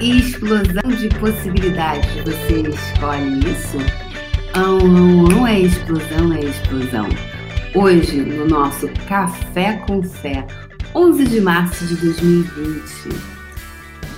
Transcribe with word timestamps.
explosão 0.00 0.90
de 0.98 1.08
possibilidades. 1.18 2.10
Você 2.24 2.62
escolhe 2.62 3.40
isso? 3.50 3.76
Não, 4.56 4.78
não 4.78 5.46
é 5.46 5.60
explosão, 5.60 6.32
é 6.32 6.40
explosão. 6.40 7.06
Hoje, 7.74 8.22
no 8.22 8.48
nosso 8.48 8.88
Café 9.06 9.74
com 9.86 10.02
Fé, 10.02 10.46
11 10.94 11.24
de 11.26 11.40
março 11.40 11.86
de 11.86 11.96
2020. 11.96 13.08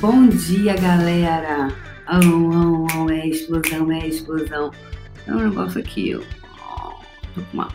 Bom 0.01 0.29
dia, 0.29 0.75
galera! 0.77 1.69
Oh, 2.09 2.87
oh, 2.97 3.05
oh, 3.05 3.11
é 3.11 3.27
explosão, 3.27 3.91
é 3.91 4.07
explosão. 4.07 4.71
É 5.27 5.33
um 5.33 5.49
negócio 5.49 5.81
aqui, 5.81 6.15
ó. 6.15 6.21
Tô 7.35 7.41
com 7.41 7.53
uma 7.55 7.69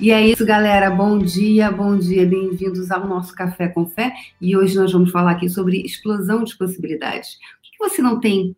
e 0.00 0.10
é 0.10 0.26
isso, 0.28 0.46
galera. 0.46 0.90
Bom 0.90 1.18
dia, 1.18 1.70
bom 1.70 1.96
dia. 1.98 2.24
Bem-vindos 2.24 2.90
ao 2.90 3.06
nosso 3.06 3.34
Café 3.34 3.68
com 3.68 3.86
Fé. 3.86 4.12
E 4.40 4.56
hoje 4.56 4.76
nós 4.76 4.92
vamos 4.92 5.10
falar 5.10 5.32
aqui 5.32 5.48
sobre 5.48 5.82
explosão 5.82 6.44
de 6.44 6.56
possibilidades. 6.56 7.34
O 7.34 7.62
que 7.62 7.78
você 7.78 8.00
não 8.00 8.20
tem 8.20 8.56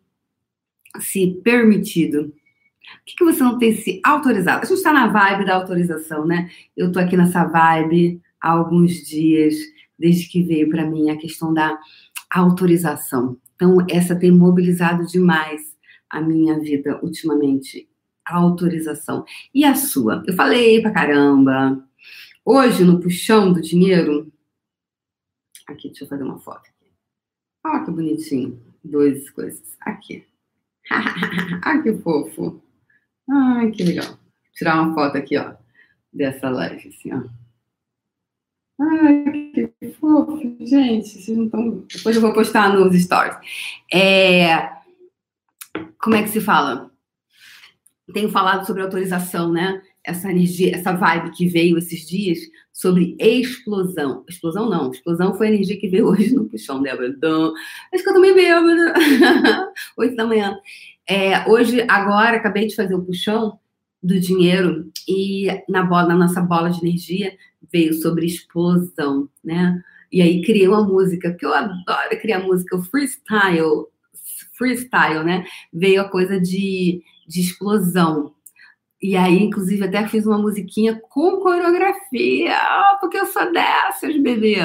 se 0.99 1.39
permitido? 1.43 2.25
O 2.25 3.05
que 3.05 3.23
você 3.23 3.41
não 3.43 3.57
tem 3.57 3.75
se 3.75 3.99
autorizado? 4.03 4.63
A 4.63 4.65
gente 4.65 4.77
está 4.77 4.93
na 4.93 5.07
vibe 5.07 5.45
da 5.45 5.55
autorização, 5.55 6.25
né? 6.25 6.49
Eu 6.77 6.87
estou 6.87 7.01
aqui 7.01 7.17
nessa 7.17 7.43
vibe 7.45 8.21
há 8.39 8.51
alguns 8.51 8.93
dias, 8.93 9.55
desde 9.97 10.27
que 10.27 10.43
veio 10.43 10.69
para 10.69 10.85
mim 10.85 11.09
a 11.09 11.17
questão 11.17 11.53
da 11.53 11.77
autorização. 12.29 13.37
Então, 13.55 13.77
essa 13.89 14.15
tem 14.15 14.31
mobilizado 14.31 15.05
demais 15.07 15.61
a 16.09 16.21
minha 16.21 16.59
vida 16.59 16.99
ultimamente 17.01 17.87
autorização. 18.31 19.25
E 19.53 19.63
a 19.65 19.75
sua? 19.75 20.23
Eu 20.27 20.33
falei 20.33 20.81
pra 20.81 20.91
caramba. 20.91 21.83
Hoje, 22.43 22.83
no 22.83 22.99
puxão 22.99 23.53
do 23.53 23.61
dinheiro. 23.61 24.31
Aqui, 25.67 25.89
deixa 25.89 26.03
eu 26.05 26.07
fazer 26.07 26.23
uma 26.23 26.39
foto. 26.39 26.69
Olha 27.63 27.85
que 27.85 27.91
bonitinho. 27.91 28.59
Duas 28.83 29.29
coisas. 29.29 29.77
Aqui. 29.81 30.25
Ai, 31.63 31.83
que 31.83 31.93
fofo. 31.99 32.61
Ai, 33.29 33.71
que 33.71 33.83
legal. 33.83 34.07
Vou 34.07 34.17
tirar 34.53 34.81
uma 34.81 34.93
foto 34.93 35.17
aqui, 35.17 35.37
ó. 35.37 35.55
Dessa 36.11 36.49
live, 36.49 36.89
assim, 36.89 37.13
ó. 37.13 37.23
Ai, 38.79 39.51
que 39.79 39.91
fofo. 39.99 40.37
Gente, 40.59 41.09
vocês 41.09 41.37
não 41.37 41.45
estão. 41.45 41.85
Depois 41.93 42.15
eu 42.15 42.21
vou 42.21 42.33
postar 42.33 42.73
nos 42.73 42.99
stories. 42.99 43.37
É... 43.93 44.81
Como 45.99 46.15
é 46.15 46.23
que 46.23 46.29
se 46.29 46.41
fala? 46.41 46.90
Tenho 48.11 48.29
falado 48.29 48.65
sobre 48.65 48.81
autorização, 48.81 49.51
né? 49.51 49.81
Essa 50.03 50.31
energia, 50.31 50.75
essa 50.75 50.93
vibe 50.93 51.31
que 51.31 51.47
veio 51.47 51.77
esses 51.77 52.07
dias 52.07 52.39
sobre 52.73 53.15
explosão. 53.19 54.23
Explosão 54.27 54.69
não, 54.69 54.91
explosão 54.91 55.35
foi 55.35 55.47
a 55.47 55.49
energia 55.51 55.79
que 55.79 55.87
veio 55.87 56.07
hoje 56.07 56.33
no 56.33 56.45
puxão, 56.45 56.81
Débora. 56.81 57.09
Acho 57.93 58.03
que 58.03 58.09
eu 58.09 58.13
também 58.13 58.33
bêbada. 58.33 58.93
Oito 59.97 60.15
da 60.15 60.25
manhã. 60.25 60.57
É, 61.07 61.47
hoje, 61.49 61.85
agora, 61.87 62.37
acabei 62.37 62.67
de 62.67 62.75
fazer 62.75 62.95
o 62.95 63.03
puxão 63.03 63.59
do 64.01 64.19
dinheiro 64.19 64.91
e 65.07 65.47
na 65.69 65.83
bola, 65.83 66.07
na 66.07 66.15
nossa 66.15 66.41
bola 66.41 66.69
de 66.69 66.79
energia 66.79 67.35
veio 67.71 67.93
sobre 67.93 68.25
explosão, 68.25 69.29
né? 69.43 69.79
E 70.11 70.21
aí 70.21 70.41
criei 70.41 70.67
uma 70.67 70.83
música, 70.83 71.29
porque 71.29 71.45
eu 71.45 71.53
adoro 71.53 72.19
criar 72.19 72.39
música, 72.39 72.75
o 72.75 72.83
freestyle, 72.83 73.85
freestyle, 74.57 75.23
né? 75.23 75.45
Veio 75.71 76.01
a 76.01 76.09
coisa 76.09 76.39
de 76.39 77.01
de 77.31 77.41
explosão. 77.41 78.33
E 79.01 79.15
aí, 79.15 79.41
inclusive, 79.41 79.85
até 79.85 80.07
fiz 80.07 80.27
uma 80.27 80.37
musiquinha 80.37 81.01
com 81.09 81.39
coreografia, 81.39 82.55
porque 82.99 83.17
eu 83.17 83.25
sou 83.25 83.51
dessas, 83.51 84.15
bebê. 84.21 84.57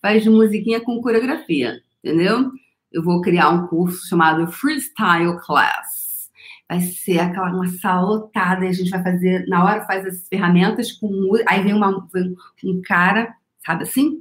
Faz 0.00 0.24
musiquinha 0.26 0.80
com 0.80 1.00
coreografia, 1.00 1.80
entendeu? 2.04 2.52
Eu 2.92 3.02
vou 3.02 3.20
criar 3.20 3.48
um 3.50 3.66
curso 3.66 4.06
chamado 4.06 4.46
Freestyle 4.52 5.40
Class. 5.44 6.30
Vai 6.68 6.80
ser 6.80 7.18
aquela 7.18 7.50
uma 7.50 7.66
sala 7.66 8.06
lotada, 8.06 8.64
a 8.64 8.72
gente 8.72 8.90
vai 8.90 9.02
fazer, 9.02 9.44
na 9.48 9.64
hora 9.64 9.84
faz 9.84 10.06
as 10.06 10.28
ferramentas 10.28 10.92
com 10.92 11.32
aí 11.48 11.62
vem, 11.62 11.74
uma, 11.74 12.06
vem 12.12 12.36
um 12.64 12.80
cara, 12.82 13.34
sabe 13.64 13.82
assim? 13.82 14.18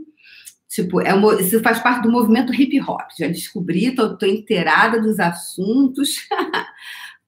Tipo, 0.68 1.02
é 1.02 1.14
uma, 1.14 1.40
isso 1.40 1.62
faz 1.62 1.80
parte 1.80 2.02
do 2.02 2.12
movimento 2.12 2.54
hip 2.54 2.80
hop. 2.82 3.08
Já 3.18 3.28
descobri, 3.28 3.94
tô, 3.94 4.18
tô 4.18 4.26
inteirada 4.26 5.00
dos 5.00 5.20
assuntos. 5.20 6.28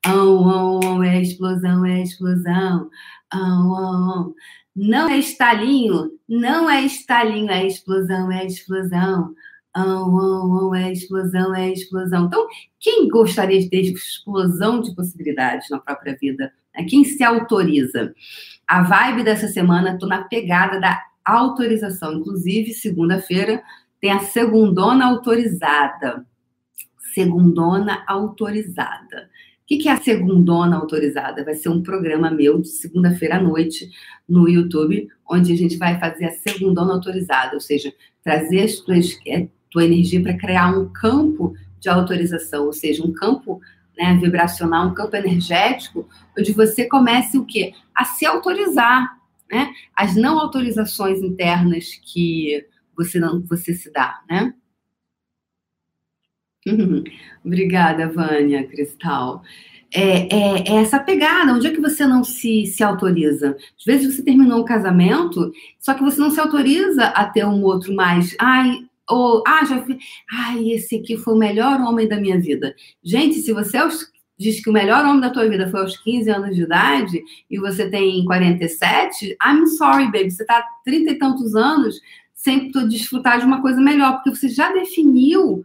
Oh, 0.08 0.80
oh, 0.98 1.04
é 1.04 1.22
explosão, 1.22 1.86
é 1.86 2.02
explosão. 2.02 2.90
Oh, 3.34 3.38
oh, 3.38 4.36
Não 4.76 5.08
é 5.08 5.20
estalinho, 5.20 6.12
não 6.28 6.68
é 6.68 6.82
estalinho, 6.82 7.52
é 7.52 7.68
explosão, 7.68 8.32
é 8.32 8.46
explosão. 8.46 9.36
Oh, 9.78 9.82
oh, 9.82 10.70
oh, 10.70 10.76
é 10.76 10.92
explosão, 10.92 11.54
é 11.54 11.72
explosão. 11.72 12.26
Então, 12.26 12.48
quem 12.80 13.08
gostaria 13.10 13.60
de 13.60 13.70
ter 13.70 13.82
explosão 13.82 14.82
de 14.82 14.96
possibilidades 14.96 15.70
na 15.70 15.80
própria 15.80 16.18
vida? 16.20 16.52
Quem 16.90 17.04
se 17.04 17.24
autoriza? 17.24 18.16
A 18.68 18.82
vibe 18.82 19.24
dessa 19.24 19.48
semana, 19.50 19.94
estou 19.94 20.10
na 20.10 20.24
pegada 20.24 20.80
da 20.80 21.00
autorização. 21.24 22.14
Inclusive, 22.14 22.74
segunda-feira 22.74 23.62
tem 24.00 24.12
a 24.12 24.20
segundona 24.20 25.06
autorizada. 25.06 26.26
Segundona 27.14 28.04
autorizada 28.08 29.30
que, 29.72 29.78
que 29.78 29.88
é 29.88 29.94
a 29.94 30.02
segundona 30.02 30.76
autorizada? 30.76 31.46
Vai 31.46 31.54
ser 31.54 31.70
um 31.70 31.82
programa 31.82 32.30
meu 32.30 32.59
de 32.59 32.68
segunda-feira 32.68 33.38
à 33.38 33.42
noite 33.42 33.90
no 34.28 34.50
YouTube, 34.50 35.08
onde 35.30 35.54
a 35.54 35.56
gente 35.56 35.78
vai 35.78 35.98
fazer 35.98 36.26
a 36.26 36.32
segundona 36.32 36.92
autorizada, 36.92 37.54
ou 37.54 37.62
seja, 37.62 37.94
trazer 38.22 38.64
as 38.64 38.76
tuas, 38.82 39.18
a 39.26 39.30
é, 39.30 39.48
tua 39.70 39.86
energia 39.86 40.22
para 40.22 40.38
criar 40.38 40.78
um 40.78 40.92
campo 40.92 41.54
de 41.80 41.88
autorização, 41.88 42.66
ou 42.66 42.74
seja, 42.74 43.02
um 43.02 43.14
campo 43.14 43.62
né, 43.98 44.18
vibracional, 44.22 44.90
um 44.90 44.94
campo 44.94 45.16
energético, 45.16 46.06
onde 46.38 46.52
você 46.52 46.86
comece 46.86 47.38
o 47.38 47.46
quê? 47.46 47.74
A 47.96 48.03
se 48.03 48.26
autorizar, 48.26 49.18
né? 49.50 49.72
As 49.96 50.18
não 50.18 50.38
autorizações 50.38 51.20
internas 51.20 51.98
que 52.03 52.66
você 52.94 53.20
não 53.20 53.42
você 53.44 53.74
se 53.74 53.90
dá, 53.90 54.20
né? 54.30 54.53
Obrigada, 57.44 58.08
Vânia, 58.08 58.68
Cristal. 58.68 59.44
É, 59.94 60.34
é, 60.34 60.64
é, 60.68 60.76
essa 60.76 61.00
pegada, 61.00 61.54
onde 61.54 61.68
é 61.68 61.72
que 61.72 61.82
você 61.82 62.06
não 62.06 62.24
se, 62.24 62.66
se 62.66 62.82
autoriza? 62.82 63.58
Às 63.78 63.84
vezes 63.86 64.16
você 64.16 64.24
terminou 64.24 64.62
um 64.62 64.66
casamento, 64.66 65.52
só 65.80 65.94
que 65.94 66.04
você 66.04 66.20
não 66.20 66.32
se 66.32 66.40
autoriza 66.40 67.08
a 67.08 67.26
ter 67.26 67.46
um 67.46 67.62
outro 67.64 67.94
mais. 67.94 68.36
Ai, 68.40 68.86
ou, 69.10 69.44
ah, 69.46 69.66
já. 69.66 69.84
Ai, 70.32 70.72
esse 70.72 70.96
aqui 70.96 71.18
foi 71.18 71.34
o 71.34 71.38
melhor 71.38 71.82
homem 71.82 72.08
da 72.08 72.20
minha 72.20 72.40
vida. 72.40 72.74
Gente, 73.04 73.42
se 73.42 73.52
você 73.52 73.78
é 73.78 73.88
diz 74.40 74.64
que 74.64 74.70
o 74.70 74.74
melhor 74.74 75.06
homem 75.06 75.22
da 75.22 75.30
tua 75.30 75.48
vida 75.48 75.70
foi 75.70 75.82
aos 75.82 75.98
15 75.98 76.30
anos 76.32 76.56
de 76.56 76.64
idade 76.64 77.22
e 77.50 77.60
você 77.60 77.90
tem 77.90 78.26
47, 78.26 79.38
I'm 79.46 79.68
sorry, 79.68 80.06
baby, 80.06 80.32
você 80.32 80.44
tá 80.46 80.66
30 80.84 81.12
e 81.12 81.16
tantos 81.16 81.56
anos 81.56 82.00
sem 82.34 82.72
desfrutar 82.90 83.40
de 83.40 83.46
uma 83.46 83.62
coisa 83.62 83.80
melhor, 83.80 84.14
porque 84.14 84.32
você 84.32 84.50
já 84.50 84.72
definiu 84.74 85.64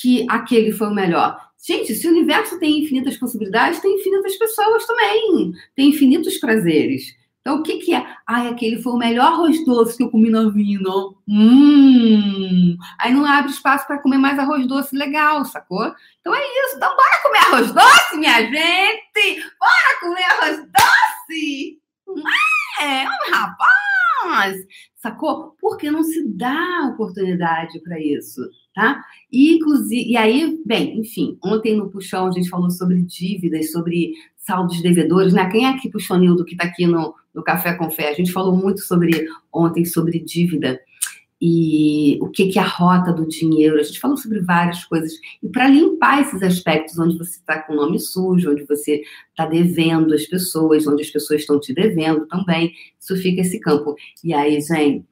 que 0.00 0.24
aquele 0.28 0.72
foi 0.72 0.88
o 0.88 0.94
melhor. 0.94 1.36
Gente, 1.66 1.94
se 1.94 2.06
o 2.06 2.10
universo 2.10 2.58
tem 2.58 2.84
infinitas 2.84 3.16
possibilidades, 3.16 3.80
tem 3.80 3.96
infinitas 3.96 4.36
pessoas 4.36 4.86
também, 4.86 5.52
tem 5.74 5.88
infinitos 5.88 6.38
prazeres. 6.38 7.16
Então, 7.40 7.60
o 7.60 7.62
que, 7.62 7.78
que 7.78 7.94
é? 7.94 8.06
Ai, 8.26 8.48
aquele 8.48 8.80
foi 8.80 8.92
o 8.92 8.98
melhor 8.98 9.32
arroz 9.32 9.64
doce 9.64 9.96
que 9.96 10.02
eu 10.02 10.10
comi 10.10 10.30
na 10.30 10.50
vida. 10.50 10.90
Hum. 11.26 12.76
Aí 12.98 13.12
não 13.12 13.24
abre 13.24 13.50
espaço 13.50 13.86
para 13.86 14.00
comer 14.00 14.18
mais 14.18 14.38
arroz 14.38 14.66
doce 14.66 14.94
legal, 14.94 15.44
sacou? 15.44 15.92
Então 16.20 16.34
é 16.34 16.40
isso. 16.40 16.76
Então, 16.76 16.94
bora 16.94 17.22
comer 17.22 17.38
arroz 17.38 17.72
doce, 17.72 18.16
minha 18.18 18.40
gente! 18.42 19.44
Bora 19.58 20.00
comer 20.00 20.24
arroz 20.24 20.58
doce! 20.58 21.80
É, 22.80 23.04
rapaz! 23.32 24.07
Sacou? 24.94 25.54
Porque 25.60 25.90
não 25.90 26.02
se 26.02 26.26
dá 26.26 26.90
oportunidade 26.92 27.80
para 27.80 28.00
isso 28.00 28.42
tá? 28.78 29.04
E, 29.32 29.56
inclusive, 29.56 30.08
e 30.08 30.16
aí, 30.16 30.56
bem, 30.64 31.00
enfim, 31.00 31.36
ontem 31.42 31.74
no 31.74 31.90
Puxão 31.90 32.28
a 32.28 32.30
gente 32.30 32.48
falou 32.48 32.70
sobre 32.70 33.02
dívidas, 33.02 33.72
sobre 33.72 34.12
saldos 34.36 34.80
devedores, 34.80 35.32
né? 35.32 35.50
Quem 35.50 35.66
é 35.66 35.76
que 35.76 35.90
puxou 35.90 36.16
Nildo 36.16 36.44
que 36.44 36.52
está 36.52 36.64
aqui 36.64 36.86
no, 36.86 37.12
no 37.34 37.42
Café 37.42 37.74
com 37.74 37.90
Fé? 37.90 38.10
A 38.10 38.14
gente 38.14 38.30
falou 38.30 38.54
muito 38.54 38.80
sobre 38.82 39.26
ontem 39.52 39.84
sobre 39.84 40.20
dívida 40.20 40.80
e 41.40 42.18
o 42.20 42.28
que, 42.28 42.48
que 42.48 42.58
é 42.58 42.62
a 42.62 42.66
rota 42.66 43.12
do 43.12 43.26
dinheiro. 43.26 43.78
A 43.78 43.82
gente 43.82 44.00
falou 44.00 44.16
sobre 44.16 44.40
várias 44.40 44.84
coisas. 44.84 45.12
E 45.42 45.48
para 45.48 45.68
limpar 45.68 46.22
esses 46.22 46.42
aspectos 46.42 46.98
onde 46.98 47.16
você 47.16 47.38
está 47.38 47.62
com 47.62 47.74
o 47.74 47.76
nome 47.76 47.98
sujo, 47.98 48.50
onde 48.50 48.64
você 48.64 49.02
está 49.30 49.46
devendo 49.46 50.14
as 50.14 50.26
pessoas, 50.26 50.86
onde 50.86 51.02
as 51.02 51.10
pessoas 51.10 51.40
estão 51.40 51.60
te 51.60 51.72
devendo 51.72 52.26
também, 52.26 52.72
isso 52.98 53.16
fica 53.16 53.40
esse 53.40 53.60
campo. 53.60 53.94
E 54.24 54.34
aí, 54.34 54.60
gente, 54.60 55.06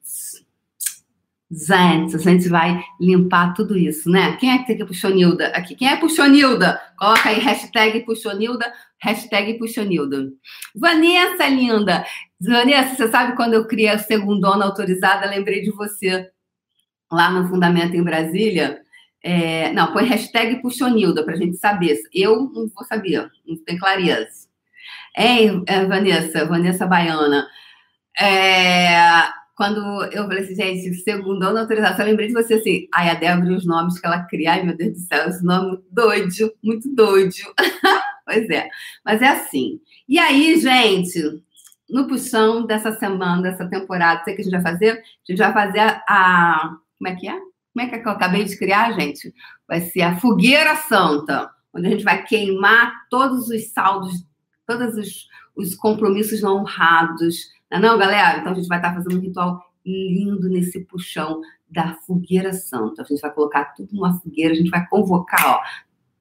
Gente, 1.49 2.15
a 2.15 2.19
gente 2.19 2.49
vai 2.49 2.83
limpar 2.99 3.53
tudo 3.53 3.77
isso, 3.77 4.09
né? 4.09 4.35
Quem 4.35 4.51
é 4.51 4.57
que 4.57 4.67
tem 4.67 4.77
que 4.77 4.85
puxou 4.85 5.11
Nilda 5.11 5.47
aqui? 5.47 5.75
Quem 5.75 5.87
é 5.87 5.95
puxou 5.95 6.27
Nilda? 6.27 6.79
Coloca 6.97 7.29
aí 7.29 7.39
hashtag 7.39 8.01
puxou 8.01 8.35
Nilda, 8.35 8.71
hashtag 9.01 9.57
puxou 9.57 9.85
Nilda. 9.85 10.29
Vanessa, 10.75 11.47
linda! 11.47 12.05
Vanessa, 12.39 12.95
você 12.95 13.07
sabe 13.07 13.35
quando 13.37 13.53
eu 13.53 13.65
criei 13.65 13.89
a 13.89 13.97
segundona 13.97 14.65
autorizada, 14.65 15.29
lembrei 15.29 15.61
de 15.61 15.71
você 15.71 16.29
lá 17.11 17.31
no 17.31 17.47
Fundamento 17.47 17.95
em 17.95 18.03
Brasília. 18.03 18.81
É, 19.23 19.71
não, 19.73 19.91
põe 19.91 20.05
hashtag 20.05 20.61
Puxonilda 20.61 21.23
pra 21.23 21.35
gente 21.35 21.57
saber. 21.57 21.99
Eu 22.13 22.51
não 22.53 22.67
vou 22.67 22.85
saber, 22.87 23.29
não 23.45 23.57
tenho 23.63 23.79
clareza. 23.79 24.47
Hein, 25.17 25.63
é, 25.65 25.85
Vanessa, 25.85 26.45
Vanessa 26.45 26.85
Baiana. 26.85 27.47
É, 28.19 29.29
quando 29.57 30.03
eu 30.13 30.25
falei 30.25 30.43
assim, 30.43 30.53
gente, 30.53 30.93
segundo 30.97 31.41
a 31.41 31.59
autorização, 31.59 32.05
eu 32.05 32.11
lembrei 32.11 32.27
de 32.27 32.33
você 32.33 32.53
assim, 32.53 32.87
ai, 32.93 33.09
a 33.09 33.15
Débora 33.15 33.51
e 33.51 33.55
os 33.55 33.65
nomes 33.65 33.99
que 33.99 34.05
ela 34.05 34.23
cria, 34.25 34.51
ai, 34.51 34.63
meu 34.63 34.77
Deus 34.77 34.93
do 34.93 34.99
céu, 34.99 35.27
esse 35.27 35.43
nome 35.43 35.79
doido, 35.89 36.53
muito 36.63 36.87
doido. 36.93 37.33
pois 38.23 38.47
é, 38.51 38.69
mas 39.03 39.19
é 39.19 39.29
assim. 39.29 39.81
E 40.07 40.19
aí, 40.19 40.59
gente, 40.59 41.41
no 41.89 42.07
puxão 42.07 42.67
dessa 42.67 42.91
semana, 42.99 43.41
dessa 43.41 43.67
temporada, 43.67 44.23
sei 44.23 44.35
que 44.35 44.41
a 44.41 44.43
gente 44.43 44.53
vai 44.53 44.61
fazer? 44.61 44.91
A 44.91 45.31
gente 45.31 45.39
vai 45.39 45.51
fazer 45.51 45.79
a, 45.79 46.03
a 46.07 46.77
como 46.99 47.07
é 47.07 47.15
que 47.15 47.27
é? 47.27 47.33
Como 47.33 47.85
é 47.85 47.87
que, 47.87 47.95
é 47.95 47.99
que 47.99 48.07
eu 48.07 48.11
acabei 48.11 48.43
de 48.43 48.57
criar, 48.59 48.91
gente? 48.91 49.33
Vai 49.67 49.81
ser 49.81 50.03
a 50.03 50.17
fogueira 50.17 50.75
santa, 50.75 51.49
onde 51.73 51.87
a 51.87 51.89
gente 51.89 52.03
vai 52.03 52.23
queimar 52.23 52.93
todos 53.09 53.49
os 53.49 53.71
saldos, 53.71 54.23
todos 54.67 54.95
os, 54.95 55.27
os 55.55 55.75
compromissos 55.75 56.43
não 56.43 56.57
honrados. 56.57 57.56
Não, 57.71 57.77
é 57.77 57.81
não, 57.81 57.97
galera? 57.97 58.39
Então 58.39 58.51
a 58.51 58.55
gente 58.55 58.67
vai 58.67 58.77
estar 58.77 58.93
fazendo 58.93 59.17
um 59.17 59.21
ritual 59.21 59.61
lindo 59.85 60.49
nesse 60.49 60.81
puxão 60.85 61.41
da 61.69 61.95
fogueira 62.05 62.53
santa. 62.53 63.01
A 63.01 63.05
gente 63.05 63.21
vai 63.21 63.31
colocar 63.31 63.65
tudo 63.75 63.89
numa 63.93 64.19
fogueira, 64.19 64.53
a 64.53 64.57
gente 64.57 64.69
vai 64.69 64.85
convocar, 64.87 65.45
ó, 65.45 65.61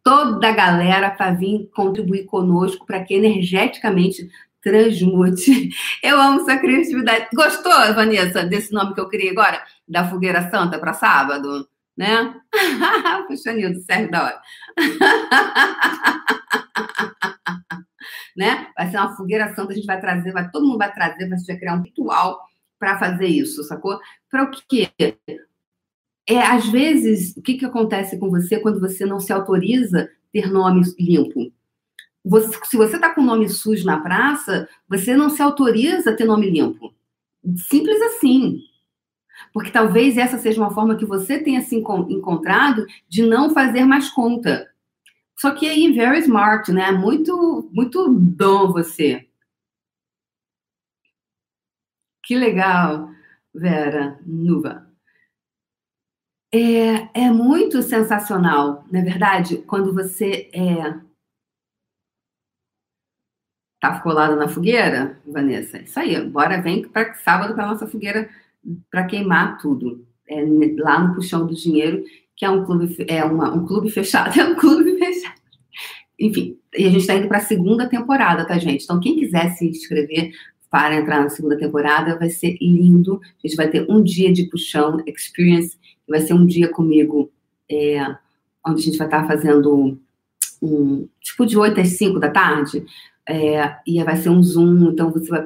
toda 0.03 0.49
a 0.49 0.53
galera 0.53 1.11
para 1.11 1.33
vir 1.33 1.69
contribuir 1.75 2.27
conosco 2.27 2.87
para 2.87 3.03
que 3.03 3.15
energeticamente 3.15 4.29
transmute. 4.63 5.71
Eu 6.03 6.21
amo 6.21 6.41
essa 6.41 6.59
criatividade. 6.59 7.29
Gostou, 7.35 7.73
Vanessa, 7.95 8.45
desse 8.45 8.73
nome 8.73 8.95
que 8.95 9.01
eu 9.01 9.09
criei 9.09 9.31
agora? 9.31 9.63
Da 9.89 10.09
Fogueira 10.09 10.51
Santa 10.51 10.79
para 10.79 10.93
sábado? 10.93 11.69
Né? 11.97 12.35
Puxa, 13.29 13.53
Nildo, 13.53 13.81
serve 13.81 14.11
da 14.11 14.25
hora. 14.25 14.41
né? 18.37 18.69
Vai 18.77 18.91
ser 18.91 18.99
uma 18.99 19.17
fogueira 19.17 19.55
santa, 19.55 19.73
a 19.73 19.75
gente 19.75 19.87
vai 19.87 20.01
trazer, 20.01 20.33
vai, 20.33 20.51
todo 20.51 20.67
mundo 20.67 20.79
vai 20.79 20.93
trazer, 20.93 21.29
vai 21.29 21.57
criar 21.57 21.75
um 21.75 21.83
ritual 21.83 22.41
para 22.79 22.99
fazer 22.99 23.27
isso, 23.27 23.63
sacou? 23.65 23.99
Para 24.31 24.45
o 24.45 24.51
quê? 24.69 24.91
É, 26.29 26.39
às 26.39 26.69
vezes, 26.69 27.37
o 27.37 27.43
que, 27.43 27.55
que 27.55 27.65
acontece 27.65 28.19
com 28.19 28.29
você 28.29 28.59
quando 28.59 28.81
você 28.81 29.07
não 29.07 29.21
se 29.21 29.33
autoriza 29.33 30.11
ter 30.33 30.51
nome 30.51 30.83
limpo? 30.99 31.53
Você, 32.25 32.59
se 32.65 32.77
você 32.77 32.97
está 32.97 33.15
com 33.15 33.23
nome 33.23 33.49
sujo 33.49 33.87
na 33.87 34.01
praça, 34.01 34.69
você 34.89 35.17
não 35.17 35.31
se 35.31 35.41
autoriza 35.41 36.11
a 36.11 36.17
ter 36.17 36.25
nome 36.25 36.51
limpo. 36.51 36.93
Simples 37.69 38.03
assim. 38.03 38.59
Porque 39.53 39.71
talvez 39.71 40.17
essa 40.17 40.37
seja 40.37 40.61
uma 40.61 40.75
forma 40.75 40.97
que 40.97 41.07
você 41.07 41.39
tenha 41.39 41.61
se 41.61 41.77
encontrado 41.77 42.85
de 43.09 43.23
não 43.23 43.51
fazer 43.51 43.85
mais 43.85 44.11
conta. 44.11 44.69
Só 45.39 45.55
que 45.55 45.69
aí, 45.69 45.93
very 45.93 46.21
smart, 46.21 46.73
né? 46.73 46.91
Muito, 46.93 47.69
muito 47.73 48.09
dom 48.13 48.73
você. 48.73 49.29
Que 52.23 52.35
legal, 52.35 53.11
Vera 53.55 54.19
Nuva. 54.27 54.87
É, 56.53 57.27
é 57.27 57.31
muito 57.31 57.83
sensacional, 57.83 58.85
na 58.91 59.01
é 59.01 59.03
verdade, 59.03 59.59
quando 59.59 59.93
você 59.93 60.49
é, 60.55 61.01
Tá 63.81 64.01
colada 64.01 64.35
na 64.35 64.49
fogueira, 64.49 65.21
Vanessa? 65.27 65.79
Isso 65.79 65.99
aí, 66.01 66.21
bora, 66.29 66.61
vem 66.63 66.89
para 66.89 67.15
sábado 67.15 67.55
para 67.55 67.67
nossa 67.67 67.87
fogueira 67.87 68.29
para 68.91 69.05
queimar 69.07 69.59
tudo. 69.59 70.07
É, 70.29 70.43
lá 70.79 70.99
no 70.99 71.15
Puxão 71.15 71.47
do 71.47 71.55
Dinheiro, 71.55 72.03
que 72.35 72.45
é 72.45 72.51
um 72.51 72.65
clube, 72.65 72.97
é 73.07 73.23
uma, 73.23 73.55
um 73.55 73.67
clube 73.67 73.91
fechado, 73.91 74.35
é 74.41 74.45
um 74.45 74.57
clube. 74.57 74.96
Enfim, 76.19 76.59
e 76.77 76.87
a 76.87 76.91
gente 76.91 77.03
está 77.03 77.15
indo 77.15 77.29
para 77.29 77.39
a 77.39 77.43
segunda 77.43 77.89
temporada, 77.89 78.47
tá, 78.47 78.59
gente? 78.59 78.85
Então, 78.85 79.01
quem 79.01 79.17
quiser 79.17 79.51
se 79.51 79.67
inscrever 79.67 80.33
para 80.71 80.97
entrar 80.97 81.23
na 81.23 81.29
segunda 81.29 81.57
temporada, 81.57 82.19
vai 82.19 82.31
ser 82.31 82.57
lindo. 82.61 83.21
A 83.23 83.47
gente 83.47 83.57
vai 83.57 83.69
ter 83.69 83.87
um 83.89 84.03
dia 84.03 84.33
de 84.33 84.45
puxão 84.45 85.03
experience, 85.07 85.79
vai 86.09 86.21
ser 86.21 86.35
um 86.35 86.47
dia 86.47 86.69
comigo, 86.69 87.31
é, 87.71 88.01
onde 88.67 88.81
a 88.81 88.85
gente 88.85 88.99
vai 88.99 89.07
estar 89.07 89.23
tá 89.23 89.29
fazendo 89.29 89.99
um 90.63 91.09
tipo 91.21 91.47
de 91.47 91.57
8 91.57 91.81
às 91.81 91.89
5 91.91 92.19
da 92.19 92.31
tarde 92.31 92.85
é, 93.29 93.77
e 93.87 94.03
vai 94.05 94.17
ser 94.17 94.31
um 94.31 94.43
Zoom, 94.43 94.91
então 94.91 95.11
você 95.11 95.29
vai, 95.29 95.45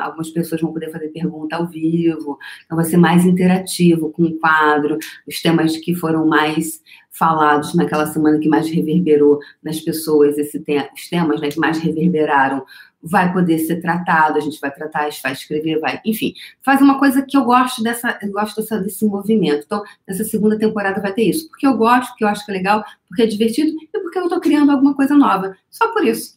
algumas 0.00 0.30
pessoas 0.30 0.60
vão 0.60 0.72
poder 0.72 0.92
fazer 0.92 1.08
pergunta 1.08 1.56
ao 1.56 1.66
vivo, 1.66 2.38
então 2.64 2.76
vai 2.76 2.84
ser 2.84 2.96
mais 2.96 3.24
interativo 3.24 4.10
com 4.10 4.22
o 4.22 4.38
quadro, 4.38 4.96
os 5.26 5.42
temas 5.42 5.76
que 5.76 5.94
foram 5.94 6.26
mais 6.26 6.80
falados 7.18 7.74
naquela 7.74 8.06
semana 8.06 8.38
que 8.38 8.48
mais 8.48 8.68
reverberou 8.68 9.38
nas 9.62 9.80
pessoas, 9.80 10.36
esse 10.38 10.60
te, 10.60 10.76
os 10.94 11.08
temas 11.08 11.40
né, 11.40 11.48
que 11.48 11.58
mais 11.58 11.78
reverberaram, 11.78 12.64
vai 13.02 13.32
poder 13.32 13.58
ser 13.58 13.80
tratado, 13.80 14.36
a 14.36 14.40
gente 14.40 14.60
vai 14.60 14.70
tratar, 14.70 15.08
vai 15.22 15.32
escrever, 15.32 15.78
vai, 15.78 16.00
enfim, 16.04 16.34
faz 16.62 16.80
uma 16.80 16.98
coisa 16.98 17.22
que 17.22 17.36
eu 17.36 17.44
gosto 17.44 17.82
dessa, 17.82 18.18
eu 18.20 18.32
gosto 18.32 18.60
dessa, 18.60 18.78
desse 18.78 19.04
movimento. 19.06 19.62
Então, 19.64 19.82
nessa 20.06 20.24
segunda 20.24 20.58
temporada 20.58 21.00
vai 21.00 21.12
ter 21.12 21.22
isso, 21.22 21.48
porque 21.48 21.66
eu 21.66 21.76
gosto, 21.76 22.10
porque 22.10 22.24
eu 22.24 22.28
acho 22.28 22.44
que 22.44 22.50
é 22.50 22.54
legal, 22.54 22.84
porque 23.08 23.22
é 23.22 23.26
divertido 23.26 23.76
e 23.80 24.00
porque 24.00 24.18
eu 24.18 24.24
estou 24.24 24.40
criando 24.40 24.72
alguma 24.72 24.94
coisa 24.94 25.14
nova. 25.14 25.56
Só 25.70 25.92
por 25.92 26.04
isso. 26.04 26.36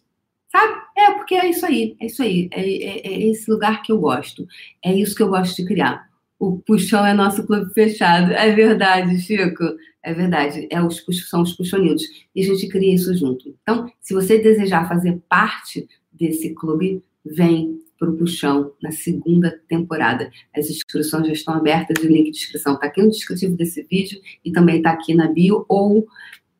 Sabe? 0.52 0.82
É, 0.98 1.12
porque 1.12 1.36
é 1.36 1.48
isso 1.48 1.66
aí, 1.66 1.96
é 2.00 2.06
isso 2.08 2.24
aí, 2.24 2.50
é, 2.52 2.62
é, 2.62 3.08
é, 3.08 3.30
esse 3.30 3.50
lugar 3.50 3.84
que 3.84 3.92
eu 3.92 4.00
gosto, 4.00 4.48
é 4.84 4.92
isso 4.92 5.16
que 5.16 5.22
eu 5.22 5.30
gosto 5.30 5.56
de 5.56 5.66
criar. 5.66 6.09
O 6.40 6.58
puxão 6.60 7.06
é 7.06 7.14
nosso 7.14 7.46
clube 7.46 7.74
fechado, 7.74 8.32
é 8.32 8.52
verdade, 8.54 9.20
Chico, 9.20 9.66
é 10.02 10.14
verdade, 10.14 10.68
é 10.72 10.82
os, 10.82 11.04
são 11.30 11.42
os 11.42 11.54
puxonildos, 11.54 12.04
e 12.34 12.42
a 12.42 12.46
gente 12.46 12.70
cria 12.70 12.96
isso 12.96 13.14
junto. 13.16 13.54
Então, 13.62 13.92
se 14.00 14.14
você 14.14 14.40
desejar 14.40 14.88
fazer 14.88 15.22
parte 15.28 15.86
desse 16.14 16.54
clube, 16.54 17.04
vem 17.26 17.80
para 18.00 18.10
o 18.10 18.16
Puxão 18.16 18.72
na 18.82 18.92
segunda 18.92 19.60
temporada. 19.68 20.32
As 20.56 20.70
inscrições 20.70 21.28
já 21.28 21.34
estão 21.34 21.54
abertas, 21.54 22.02
o 22.02 22.08
link 22.08 22.32
de 22.32 22.38
inscrição 22.38 22.76
está 22.76 22.88
aqui 22.88 23.02
no 23.02 23.12
descritivo 23.12 23.58
desse 23.58 23.84
vídeo 23.84 24.20
e 24.44 24.52
também 24.52 24.78
está 24.78 24.92
aqui 24.92 25.14
na 25.14 25.28
bio 25.28 25.66
ou 25.68 26.08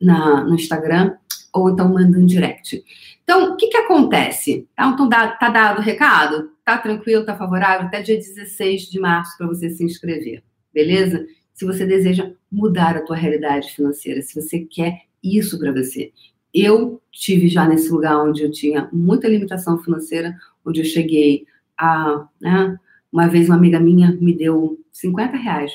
na, 0.00 0.44
no 0.44 0.54
Instagram, 0.54 1.14
ou 1.52 1.70
então 1.70 1.88
manda 1.88 2.18
um 2.18 2.26
direct. 2.26 2.84
Então, 3.24 3.52
o 3.52 3.56
que, 3.56 3.68
que 3.68 3.76
acontece? 3.76 4.68
Tá, 4.76 4.88
então, 4.88 5.08
tá 5.08 5.48
dado 5.48 5.78
o 5.78 5.82
recado? 5.82 6.50
Tá 6.70 6.78
tranquilo, 6.78 7.24
tá 7.24 7.36
favorável? 7.36 7.88
Até 7.88 8.00
dia 8.00 8.16
16 8.16 8.82
de 8.82 9.00
março 9.00 9.36
para 9.36 9.48
você 9.48 9.70
se 9.70 9.82
inscrever, 9.82 10.40
beleza? 10.72 11.26
Se 11.52 11.64
você 11.64 11.84
deseja 11.84 12.30
mudar 12.48 12.96
a 12.96 13.02
tua 13.02 13.16
realidade 13.16 13.72
financeira, 13.72 14.22
se 14.22 14.40
você 14.40 14.60
quer 14.60 15.00
isso 15.20 15.58
para 15.58 15.72
você. 15.72 16.12
Eu 16.54 17.02
tive 17.10 17.48
já 17.48 17.66
nesse 17.66 17.90
lugar 17.90 18.22
onde 18.22 18.44
eu 18.44 18.52
tinha 18.52 18.88
muita 18.92 19.26
limitação 19.26 19.82
financeira, 19.82 20.38
onde 20.64 20.80
eu 20.82 20.84
cheguei 20.84 21.44
a, 21.76 22.28
né, 22.40 22.78
uma 23.12 23.26
vez 23.26 23.48
uma 23.48 23.56
amiga 23.56 23.80
minha 23.80 24.12
me 24.12 24.32
deu 24.32 24.78
50 24.92 25.36
reais. 25.36 25.72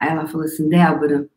Aí 0.00 0.10
ela 0.10 0.26
falou 0.26 0.44
assim, 0.44 0.68
Débora, 0.68 1.28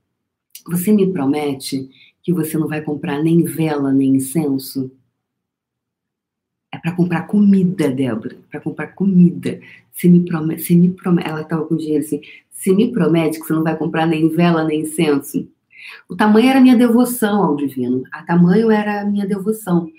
você 0.66 0.92
me 0.92 1.14
promete 1.14 1.88
que 2.24 2.34
você 2.34 2.58
não 2.58 2.68
vai 2.68 2.82
comprar 2.82 3.22
nem 3.22 3.44
vela, 3.44 3.94
nem 3.94 4.16
incenso? 4.16 4.92
É 6.76 6.80
para 6.80 6.92
comprar 6.92 7.22
comida, 7.22 7.90
Débora. 7.90 8.36
Para 8.52 8.60
comprar 8.60 8.88
comida. 8.88 9.60
Você 9.94 10.10
me 10.10 10.26
promete, 10.26 10.76
me 10.76 10.90
promete. 10.92 11.30
Ela 11.30 11.42
estava 11.42 11.66
com 11.66 11.78
dinheiro 11.78 12.04
assim. 12.04 12.20
Você 12.52 12.74
me 12.74 12.92
promete 12.92 13.40
que 13.40 13.46
você 13.46 13.54
não 13.54 13.64
vai 13.64 13.78
comprar 13.78 14.06
nem 14.06 14.28
vela, 14.28 14.66
nem 14.66 14.82
incenso? 14.82 15.48
O 16.10 16.16
tamanho 16.16 16.50
era 16.50 16.60
minha 16.60 16.76
devoção 16.76 17.44
ao 17.44 17.56
divino. 17.56 18.04
A 18.12 18.24
tamanho 18.24 18.70
era 18.70 19.02
a 19.02 19.06
minha 19.06 19.26
devoção. 19.26 19.90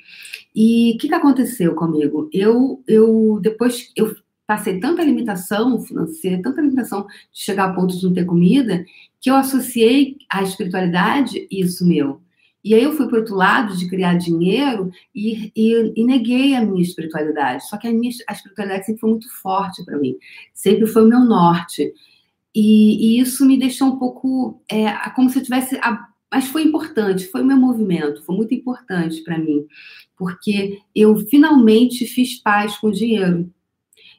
E 0.54 0.92
o 0.95 0.99
que, 0.99 1.09
que 1.09 1.14
aconteceu 1.14 1.75
comigo? 1.75 2.28
Eu, 2.33 2.83
eu 2.87 3.38
depois 3.42 3.90
eu 3.97 4.14
passei 4.47 4.78
tanta 4.78 5.02
limitação 5.02 5.80
financeira, 5.80 6.42
tanta 6.42 6.61
limitação 6.61 7.06
de 7.33 7.40
chegar 7.40 7.71
a 7.71 7.73
ponto 7.73 7.97
de 7.97 8.04
não 8.04 8.12
ter 8.12 8.25
comida, 8.25 8.85
que 9.21 9.30
eu 9.30 9.35
associei 9.35 10.16
à 10.30 10.42
espiritualidade 10.42 11.47
isso 11.50 11.87
meu. 11.87 12.21
E 12.66 12.75
aí 12.75 12.82
eu 12.82 12.94
fui 12.94 13.06
para 13.06 13.20
outro 13.20 13.37
lado 13.37 13.76
de 13.76 13.88
criar 13.88 14.14
dinheiro 14.14 14.90
e, 15.14 15.52
e, 15.54 15.92
e, 15.94 16.04
neguei 16.04 16.52
a 16.56 16.61
minha 16.61 16.82
espiritualidade. 16.82 17.68
Só 17.68 17.76
que 17.76 17.87
a 17.87 17.92
minha 17.92 18.11
a 18.26 18.32
espiritualidade 18.32 18.87
sempre 18.87 19.00
foi 19.00 19.11
muito 19.11 19.32
forte 19.40 19.85
para 19.85 19.96
mim, 19.96 20.16
sempre 20.52 20.85
foi 20.85 21.04
o 21.04 21.08
meu 21.08 21.20
norte. 21.20 21.94
E, 22.52 23.18
e 23.18 23.20
isso 23.20 23.46
me 23.46 23.56
deixou 23.56 23.87
um 23.87 23.99
pouco 24.00 24.61
é, 24.68 24.90
como 25.11 25.30
se 25.30 25.38
eu 25.38 25.44
tivesse. 25.44 25.76
A, 25.76 26.08
mas 26.28 26.49
foi 26.49 26.64
importante, 26.64 27.28
foi 27.28 27.42
o 27.42 27.46
meu 27.46 27.56
movimento, 27.56 28.25
foi 28.25 28.35
muito 28.35 28.52
importante 28.52 29.23
para 29.23 29.38
mim, 29.38 29.64
porque 30.18 30.80
eu 30.92 31.16
finalmente 31.28 32.04
fiz 32.04 32.42
paz 32.42 32.76
com 32.78 32.88
o 32.88 32.92
dinheiro 32.92 33.49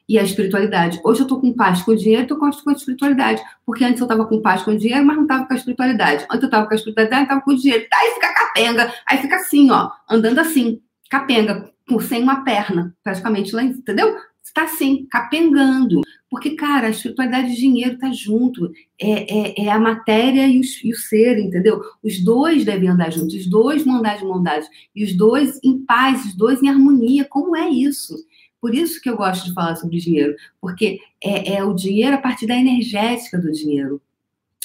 e 0.08 0.18
a 0.18 0.22
espiritualidade. 0.22 1.00
Hoje 1.04 1.20
eu 1.20 1.24
estou 1.24 1.40
com 1.40 1.52
paz 1.52 1.82
com 1.82 1.92
o 1.92 1.96
dinheiro, 1.96 2.22
estou 2.22 2.38
com 2.38 2.46
a 2.46 2.72
espiritualidade. 2.72 3.42
Porque 3.66 3.84
antes 3.84 4.00
eu 4.00 4.06
estava 4.06 4.24
com 4.24 4.40
paz 4.40 4.62
com 4.62 4.70
o 4.70 4.78
dinheiro, 4.78 5.04
mas 5.04 5.16
não 5.16 5.24
estava 5.24 5.46
com 5.46 5.52
a 5.52 5.56
espiritualidade. 5.56 6.24
Antes 6.30 6.42
eu 6.42 6.46
estava 6.46 6.66
com 6.66 6.72
a 6.72 6.76
espiritualidade, 6.76 7.22
estava 7.24 7.40
com 7.42 7.50
o 7.50 7.56
dinheiro. 7.56 7.86
Aí 7.92 8.10
fica 8.14 8.32
capenga, 8.32 8.94
aí 9.06 9.18
fica 9.18 9.36
assim, 9.36 9.70
ó, 9.70 9.90
andando 10.08 10.38
assim, 10.38 10.80
capenga, 11.10 11.70
sem 12.00 12.22
uma 12.22 12.42
perna, 12.44 12.94
praticamente 13.02 13.54
lá, 13.54 13.62
entendeu? 13.62 14.16
está 14.48 14.64
assim, 14.64 15.06
capengando. 15.10 16.00
Porque, 16.30 16.50
cara, 16.50 16.88
a 16.88 16.90
espiritualidade 16.90 17.48
e 17.48 17.52
o 17.52 17.56
dinheiro 17.56 17.98
tá 17.98 18.10
junto. 18.12 18.70
É, 19.00 19.62
é, 19.62 19.66
é 19.66 19.70
a 19.70 19.78
matéria 19.78 20.46
e, 20.46 20.60
os, 20.60 20.82
e, 20.84 20.90
o 20.90 20.96
ser, 20.96 21.38
entendeu? 21.38 21.80
Os 22.02 22.22
dois 22.22 22.64
devem 22.64 22.88
andar 22.88 23.10
juntos, 23.10 23.34
os 23.34 23.46
dois 23.46 23.84
vão 23.84 24.02
de 24.02 24.24
mão. 24.24 24.44
E 24.94 25.04
os 25.04 25.14
dois 25.14 25.58
em 25.62 25.78
paz, 25.78 26.24
os 26.26 26.34
dois 26.34 26.62
em 26.62 26.68
harmonia. 26.68 27.24
Como 27.24 27.56
é 27.56 27.68
isso? 27.68 28.14
Por 28.60 28.74
isso 28.74 29.00
que 29.00 29.08
eu 29.08 29.16
gosto 29.16 29.46
de 29.46 29.54
falar 29.54 29.76
sobre 29.76 29.98
dinheiro. 29.98 30.34
Porque 30.60 31.00
é, 31.22 31.56
é 31.56 31.64
o 31.64 31.74
dinheiro 31.74 32.16
a 32.16 32.20
partir 32.20 32.46
da 32.46 32.56
energética 32.56 33.38
do 33.38 33.52
dinheiro. 33.52 34.00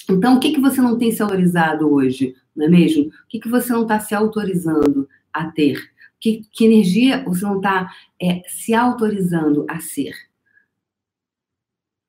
Então, 0.09 0.35
o 0.35 0.39
que, 0.39 0.51
que 0.51 0.59
você 0.59 0.81
não 0.81 0.97
tem 0.97 1.11
se 1.11 1.23
hoje? 1.23 2.35
Não 2.55 2.65
é 2.65 2.69
mesmo? 2.69 3.07
O 3.07 3.11
que, 3.29 3.39
que 3.39 3.49
você 3.49 3.71
não 3.71 3.83
está 3.83 3.99
se 3.99 4.13
autorizando 4.13 5.07
a 5.31 5.45
ter? 5.45 5.91
Que, 6.19 6.41
que 6.51 6.65
energia 6.65 7.23
você 7.23 7.43
não 7.45 7.57
está 7.57 7.91
é, 8.21 8.41
se 8.47 8.73
autorizando 8.73 9.65
a 9.69 9.79
ser? 9.79 10.13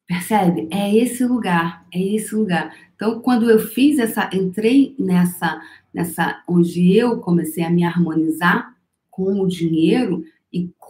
Percebe? 0.07 0.69
É 0.71 0.95
esse 0.95 1.25
lugar, 1.25 1.87
é 1.93 2.01
esse 2.01 2.35
lugar. 2.35 2.75
Então, 2.95 3.21
quando 3.21 3.51
eu 3.51 3.59
fiz 3.59 3.99
essa, 3.99 4.29
entrei 4.33 4.95
nessa, 4.99 5.61
nessa, 5.93 6.43
onde 6.47 6.95
eu 6.95 7.21
comecei 7.21 7.65
a 7.65 7.71
me 7.71 7.85
harmonizar 7.85 8.75
com 9.11 9.41
o 9.41 9.49
dinheiro 9.49 10.25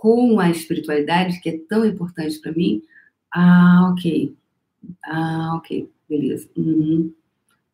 com 0.04 0.38
a 0.38 0.50
espiritualidade, 0.50 1.40
que 1.40 1.48
é 1.48 1.58
tão 1.66 1.82
importante 1.82 2.38
para 2.38 2.52
mim, 2.52 2.82
ah, 3.34 3.88
ok. 3.90 4.36
Ah, 5.02 5.54
ok, 5.56 5.90
beleza. 6.06 6.46
Uhum. 6.54 7.10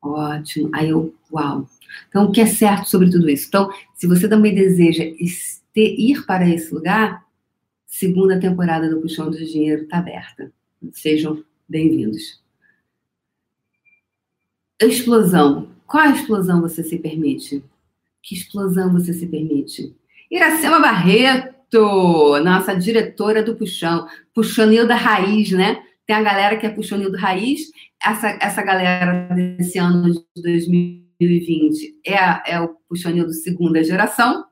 Ótimo. 0.00 0.70
Aí 0.72 0.90
eu, 0.90 1.12
uau. 1.32 1.68
Então, 2.08 2.26
o 2.26 2.30
que 2.30 2.40
é 2.40 2.46
certo 2.46 2.88
sobre 2.88 3.10
tudo 3.10 3.28
isso? 3.28 3.48
Então, 3.48 3.68
se 3.96 4.06
você 4.06 4.28
também 4.28 4.54
deseja 4.54 5.02
ir 5.74 6.24
para 6.24 6.48
esse 6.48 6.72
lugar, 6.72 7.26
segunda 7.84 8.38
temporada 8.38 8.88
do 8.88 9.00
Puxão 9.00 9.28
do 9.28 9.36
Dinheiro 9.36 9.82
está 9.82 9.98
aberta. 9.98 10.52
Sejam 10.92 11.42
bem-vindos. 11.68 12.40
Explosão. 14.80 15.70
Qual 15.84 16.08
explosão 16.12 16.60
você 16.60 16.84
se 16.84 16.96
permite? 16.96 17.64
Que 18.22 18.36
explosão 18.36 18.92
você 18.92 19.12
se 19.12 19.26
permite? 19.26 19.92
Iracema 20.30 20.78
Barreto, 20.78 21.59
nossa 21.78 22.74
diretora 22.74 23.42
do 23.42 23.56
Puxão. 23.56 24.06
Puxonil 24.34 24.86
da 24.86 24.96
Raiz, 24.96 25.50
né? 25.52 25.82
Tem 26.06 26.16
a 26.16 26.22
galera 26.22 26.56
que 26.56 26.66
é 26.66 26.70
Puxonil 26.70 27.12
da 27.12 27.18
Raiz. 27.18 27.60
Essa, 28.02 28.38
essa 28.40 28.62
galera 28.62 29.28
desse 29.34 29.78
ano 29.78 30.12
de 30.12 30.42
2020 30.42 32.00
é, 32.06 32.54
é 32.54 32.60
o 32.60 32.68
Puxonil 32.88 33.28
segunda 33.30 33.84
geração. 33.84 34.44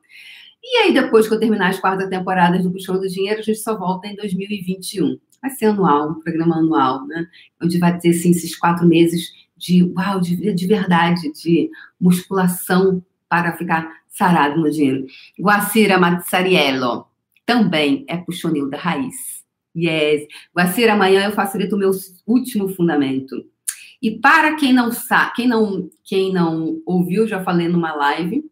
E 0.62 0.76
aí, 0.78 0.92
depois 0.92 1.26
que 1.26 1.34
eu 1.34 1.40
terminar 1.40 1.70
as 1.70 1.80
quartas 1.80 2.08
temporadas 2.08 2.62
do 2.62 2.70
Puxão 2.70 3.00
do 3.00 3.08
Dinheiro, 3.08 3.40
a 3.40 3.42
gente 3.42 3.58
só 3.58 3.76
volta 3.78 4.06
em 4.06 4.16
2021 4.16 5.18
vai 5.40 5.50
ser 5.50 5.66
anual, 5.66 6.10
um 6.10 6.20
programa 6.20 6.56
anual, 6.56 7.06
né? 7.06 7.26
Onde 7.62 7.78
vai 7.78 7.98
ter 7.98 8.10
assim, 8.10 8.30
esses 8.30 8.56
quatro 8.56 8.86
meses 8.86 9.32
de 9.56 9.82
uau, 9.96 10.20
de, 10.20 10.52
de 10.52 10.66
verdade, 10.66 11.32
de 11.32 11.70
musculação 12.00 13.02
para 13.28 13.56
ficar 13.56 13.88
sarado 14.08 14.60
no 14.60 14.70
dinheiro. 14.70 15.06
Guacira 15.38 15.98
Mazzariello 15.98 17.06
também 17.48 18.04
é 18.06 18.18
puxonil 18.18 18.68
da 18.68 18.76
raiz. 18.76 19.42
Yes. 19.74 20.26
Guacira, 20.54 20.92
amanhã 20.92 21.24
eu 21.24 21.32
facilito 21.32 21.76
o 21.76 21.78
meu 21.78 21.92
último 22.26 22.68
fundamento. 22.68 23.42
E 24.02 24.18
para 24.18 24.54
quem 24.54 24.70
não 24.70 24.92
sabe, 24.92 25.32
quem 25.34 25.48
não, 25.48 25.88
quem 26.04 26.30
não 26.30 26.82
ouviu, 26.84 27.26
já 27.26 27.42
falei 27.42 27.66
numa 27.66 27.94
live, 27.94 28.44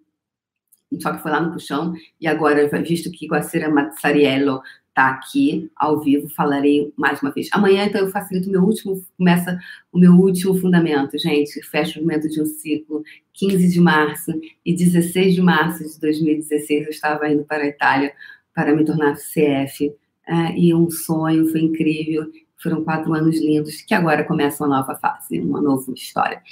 só 0.99 1.13
que 1.13 1.23
foi 1.23 1.31
lá 1.31 1.43
no 1.43 1.53
puxão, 1.53 1.93
e 2.19 2.27
agora, 2.27 2.67
visto 2.83 3.11
que 3.11 3.27
Guacira 3.27 3.69
Mazzariello 3.69 4.63
tá 4.95 5.11
aqui 5.11 5.71
ao 5.77 6.01
vivo, 6.01 6.31
falarei 6.31 6.91
mais 6.97 7.21
uma 7.21 7.31
vez. 7.31 7.51
Amanhã, 7.53 7.85
então, 7.85 8.01
eu 8.01 8.11
facilito 8.11 8.49
o 8.49 8.53
meu 8.53 8.63
último, 8.63 9.05
começa 9.19 9.59
o 9.93 9.99
meu 9.99 10.13
último 10.13 10.59
fundamento, 10.59 11.19
gente. 11.19 11.63
Fecha 11.67 12.01
o 12.01 12.03
momento 12.03 12.31
de 12.31 12.41
um 12.41 12.47
ciclo, 12.47 13.05
15 13.35 13.69
de 13.69 13.79
março 13.79 14.33
e 14.65 14.75
16 14.75 15.35
de 15.35 15.43
março 15.43 15.85
de 15.85 16.01
2016, 16.01 16.85
eu 16.85 16.91
estava 16.91 17.29
indo 17.29 17.45
para 17.45 17.65
a 17.65 17.67
Itália 17.67 18.15
para 18.57 18.75
me 18.75 18.85
tornar 18.85 19.15
CF. 19.15 19.95
É, 20.27 20.59
e 20.59 20.75
um 20.75 20.91
sonho, 20.91 21.47
foi 21.53 21.61
incrível. 21.61 22.27
Foram 22.61 22.83
quatro 22.83 23.15
anos 23.15 23.39
lindos, 23.39 23.83
que 23.83 23.95
agora 23.95 24.25
começa 24.25 24.65
uma 24.65 24.79
nova 24.79 24.97
fase, 24.97 25.39
uma 25.39 25.61
nova 25.61 25.93
história. 25.93 26.43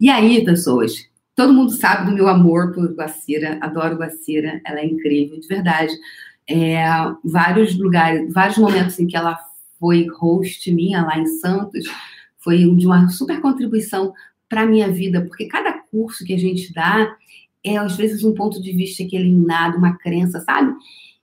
E 0.00 0.08
aí, 0.08 0.44
pessoas, 0.44 1.06
todo 1.36 1.52
mundo 1.52 1.70
sabe 1.70 2.10
do 2.10 2.16
meu 2.16 2.26
amor 2.26 2.72
por 2.72 2.92
Guacira, 2.92 3.58
adoro 3.60 3.96
Guacira, 3.96 4.60
ela 4.64 4.80
é 4.80 4.86
incrível, 4.86 5.38
de 5.38 5.46
verdade 5.46 5.92
é, 6.50 6.84
vários 7.24 7.78
lugares, 7.78 8.32
vários 8.32 8.58
momentos 8.58 8.98
em 8.98 9.06
que 9.06 9.16
ela 9.16 9.38
foi 9.78 10.06
host 10.18 10.72
minha 10.74 11.02
lá 11.02 11.16
em 11.16 11.26
Santos, 11.26 11.86
foi 12.38 12.58
de 12.74 12.86
uma 12.86 13.08
super 13.08 13.40
contribuição 13.40 14.12
para 14.48 14.62
a 14.62 14.66
minha 14.66 14.90
vida, 14.90 15.24
porque 15.24 15.46
cada 15.46 15.72
curso 15.72 16.24
que 16.24 16.34
a 16.34 16.38
gente 16.38 16.72
dá 16.74 17.14
é, 17.62 17.76
às 17.76 17.96
vezes, 17.96 18.24
um 18.24 18.34
ponto 18.34 18.60
de 18.60 18.72
vista 18.72 19.04
que 19.04 19.14
eliminado, 19.14 19.76
uma 19.76 19.96
crença, 19.96 20.40
sabe? 20.40 20.72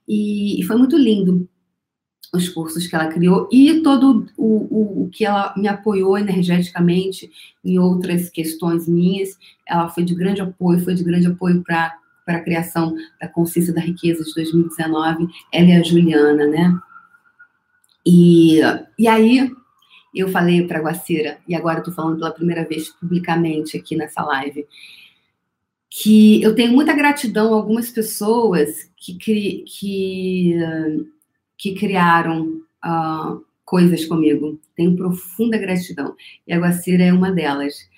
E, 0.08 0.58
e 0.60 0.62
foi 0.64 0.76
muito 0.76 0.96
lindo 0.96 1.48
os 2.32 2.48
cursos 2.48 2.86
que 2.86 2.94
ela 2.94 3.08
criou 3.08 3.48
e 3.50 3.80
todo 3.80 4.26
o, 4.36 4.44
o, 4.44 5.02
o, 5.04 5.08
que 5.10 5.24
ela 5.24 5.54
me 5.56 5.66
apoiou 5.66 6.18
energeticamente 6.18 7.30
em 7.64 7.78
outras 7.78 8.28
questões 8.28 8.86
minhas. 8.88 9.38
Ela 9.66 9.88
foi 9.88 10.04
de 10.04 10.14
grande 10.14 10.40
apoio, 10.40 10.80
foi 10.80 10.94
de 10.94 11.04
grande 11.04 11.26
apoio 11.26 11.62
para 11.62 11.94
a 12.26 12.40
criação 12.40 12.94
da 13.20 13.28
Consciência 13.28 13.72
da 13.72 13.80
Riqueza 13.80 14.24
de 14.24 14.34
2019, 14.34 15.28
ela 15.52 15.68
e 15.68 15.72
a 15.72 15.82
Juliana, 15.82 16.46
né? 16.46 16.78
E, 18.04 18.60
e 18.98 19.08
aí 19.08 19.50
eu 20.14 20.28
falei 20.28 20.66
para 20.66 20.78
a 20.78 20.82
Guacira, 20.82 21.38
e 21.46 21.54
agora 21.54 21.78
estou 21.78 21.92
falando 21.92 22.18
pela 22.18 22.30
primeira 22.30 22.66
vez 22.66 22.88
publicamente 22.88 23.76
aqui 23.76 23.96
nessa 23.96 24.22
live, 24.22 24.66
que 25.90 26.42
eu 26.42 26.54
tenho 26.54 26.72
muita 26.72 26.92
gratidão 26.92 27.52
a 27.52 27.56
algumas 27.56 27.90
pessoas 27.90 28.90
que, 28.96 29.14
que, 29.14 29.64
que 31.56 31.74
criaram 31.74 32.60
uh, 32.84 33.44
coisas 33.64 34.04
comigo. 34.04 34.60
Tenho 34.76 34.96
profunda 34.96 35.58
gratidão. 35.58 36.14
E 36.46 36.52
a 36.52 36.58
Guacira 36.58 37.04
é 37.04 37.12
uma 37.12 37.32
delas. 37.32 37.88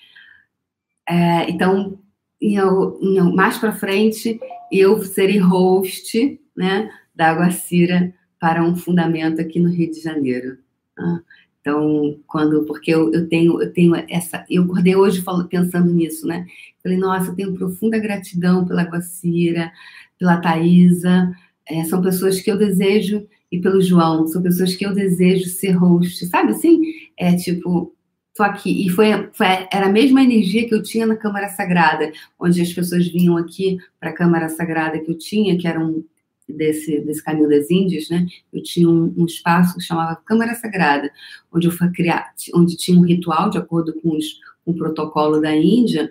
É, 1.07 1.49
então, 1.49 1.99
eu, 2.39 2.99
mais 3.33 3.57
para 3.57 3.73
frente, 3.73 4.39
eu 4.71 5.03
serei 5.03 5.37
host 5.37 6.39
né, 6.55 6.89
da 7.13 7.33
Guacira 7.33 8.13
para 8.39 8.63
um 8.63 8.75
fundamento 8.75 9.39
aqui 9.39 9.59
no 9.59 9.69
Rio 9.69 9.91
de 9.91 10.01
Janeiro. 10.01 10.57
Ah, 10.97 11.19
então, 11.61 12.19
quando, 12.27 12.63
porque 12.65 12.91
eu, 12.91 13.13
eu, 13.13 13.29
tenho, 13.29 13.61
eu 13.61 13.71
tenho 13.71 13.95
essa, 14.09 14.43
eu 14.49 14.63
acordei 14.63 14.95
hoje 14.95 15.23
pensando 15.47 15.93
nisso, 15.93 16.27
né? 16.27 16.45
Falei, 16.81 16.97
nossa, 16.97 17.29
eu 17.29 17.35
tenho 17.35 17.53
profunda 17.53 17.99
gratidão 17.99 18.65
pela 18.65 18.83
Guacira, 18.83 19.71
pela 20.17 20.37
Thaisa, 20.37 21.31
é, 21.69 21.83
são 21.85 22.01
pessoas 22.01 22.41
que 22.41 22.51
eu 22.51 22.57
desejo, 22.57 23.27
e 23.51 23.59
pelo 23.59 23.81
João, 23.81 24.25
são 24.27 24.41
pessoas 24.41 24.75
que 24.75 24.85
eu 24.85 24.93
desejo 24.93 25.45
ser 25.45 25.71
host, 25.71 26.25
sabe 26.25 26.51
assim? 26.51 26.81
É 27.15 27.35
tipo, 27.35 27.93
Tô 28.33 28.43
aqui. 28.43 28.85
E 28.85 28.89
foi, 28.89 29.29
foi, 29.33 29.45
era 29.71 29.87
a 29.87 29.91
mesma 29.91 30.23
energia 30.23 30.67
que 30.67 30.73
eu 30.73 30.81
tinha 30.81 31.05
na 31.05 31.17
Câmara 31.17 31.49
Sagrada, 31.49 32.11
onde 32.39 32.61
as 32.61 32.71
pessoas 32.71 33.05
vinham 33.07 33.35
aqui 33.35 33.77
para 33.99 34.09
a 34.09 34.13
Câmara 34.13 34.47
Sagrada 34.47 34.99
que 34.99 35.11
eu 35.11 35.17
tinha, 35.17 35.57
que 35.57 35.67
era 35.67 35.79
um 35.79 36.03
desse, 36.51 36.99
desse 37.01 37.23
caminho 37.23 37.49
das 37.49 37.69
Índias, 37.69 38.09
né? 38.09 38.25
Eu 38.51 38.61
tinha 38.61 38.89
um, 38.89 39.13
um 39.17 39.25
espaço 39.25 39.75
que 39.75 39.83
chamava 39.83 40.15
Câmara 40.25 40.55
Sagrada, 40.55 41.11
onde 41.51 41.67
eu 41.67 41.71
fui 41.71 41.89
criar, 41.91 42.33
onde 42.53 42.77
tinha 42.77 42.97
um 42.97 43.05
ritual 43.05 43.49
de 43.49 43.57
acordo 43.57 43.93
com, 44.01 44.15
os, 44.15 44.25
com 44.63 44.71
o 44.71 44.75
protocolo 44.75 45.41
da 45.41 45.55
Índia, 45.55 46.09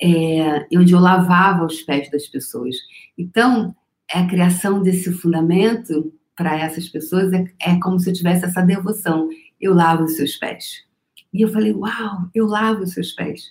é, 0.00 0.66
onde 0.76 0.92
eu 0.92 1.00
lavava 1.00 1.64
os 1.64 1.82
pés 1.82 2.10
das 2.10 2.26
pessoas. 2.26 2.76
Então, 3.16 3.74
a 4.12 4.26
criação 4.26 4.82
desse 4.82 5.12
fundamento 5.12 6.12
para 6.36 6.58
essas 6.58 6.88
pessoas 6.88 7.32
é, 7.32 7.44
é 7.60 7.80
como 7.80 7.98
se 7.98 8.10
eu 8.10 8.14
tivesse 8.14 8.44
essa 8.44 8.60
devoção. 8.62 9.28
Eu 9.60 9.74
lavo 9.74 10.04
os 10.04 10.16
seus 10.16 10.36
pés. 10.36 10.84
E 11.32 11.42
eu 11.42 11.48
falei, 11.48 11.72
uau, 11.72 12.28
eu 12.34 12.46
lavo 12.46 12.82
os 12.82 12.92
seus 12.92 13.12
pés. 13.12 13.50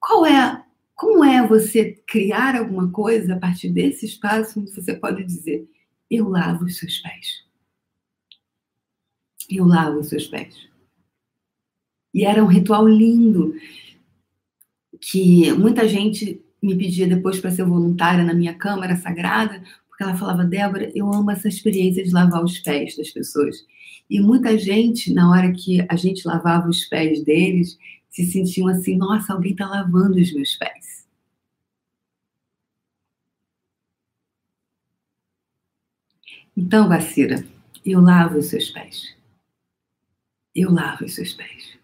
Qual 0.00 0.26
é, 0.26 0.62
como 0.96 1.22
é 1.22 1.46
você 1.46 2.02
criar 2.06 2.56
alguma 2.56 2.90
coisa 2.90 3.34
a 3.34 3.38
partir 3.38 3.68
desse 3.68 4.06
espaço 4.06 4.58
onde 4.58 4.72
você 4.72 4.94
pode 4.94 5.22
dizer, 5.22 5.68
eu 6.10 6.26
lavo 6.26 6.64
os 6.64 6.78
seus 6.78 6.98
pés. 6.98 7.44
Eu 9.48 9.66
lavo 9.66 10.00
os 10.00 10.08
seus 10.08 10.26
pés. 10.26 10.56
E 12.14 12.24
era 12.24 12.42
um 12.42 12.46
ritual 12.48 12.88
lindo 12.88 13.54
que 14.98 15.52
muita 15.52 15.86
gente 15.86 16.42
me 16.62 16.74
pedia 16.74 17.06
depois 17.06 17.38
para 17.38 17.50
ser 17.50 17.64
voluntária 17.64 18.24
na 18.24 18.32
minha 18.32 18.54
câmara 18.54 18.96
sagrada, 18.96 19.62
porque 19.86 20.02
ela 20.02 20.16
falava, 20.16 20.44
Débora, 20.44 20.90
eu 20.94 21.12
amo 21.12 21.30
essa 21.30 21.46
experiência 21.46 22.02
de 22.02 22.10
lavar 22.10 22.42
os 22.42 22.58
pés 22.58 22.96
das 22.96 23.10
pessoas. 23.10 23.66
E 24.08 24.18
muita 24.18 24.56
gente, 24.56 25.12
na 25.12 25.30
hora 25.30 25.52
que 25.52 25.84
a 25.88 25.96
gente 25.96 26.26
lavava 26.26 26.68
os 26.68 26.86
pés 26.86 27.22
deles, 27.22 27.78
se 28.10 28.24
sentiam 28.26 28.68
assim: 28.68 28.96
nossa, 28.96 29.32
alguém 29.32 29.52
está 29.52 29.66
lavando 29.66 30.16
os 30.20 30.32
meus 30.32 30.56
pés. 30.56 31.06
Então, 36.56 36.88
Vacira, 36.88 37.44
Eu 37.84 38.00
lavo 38.00 38.38
os 38.38 38.46
seus 38.46 38.70
pés. 38.70 39.14
Eu 40.54 40.72
lavo 40.72 41.04
os 41.04 41.14
seus 41.14 41.32
pés. 41.32 41.76